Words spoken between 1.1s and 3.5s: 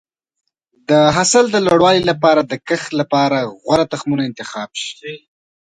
حاصل د لوړوالي لپاره د کښت لپاره